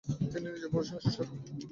[0.31, 1.35] তিনি নিজের পড়াশোনা শেষ করেন।